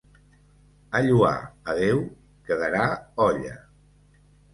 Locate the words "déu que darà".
1.79-2.87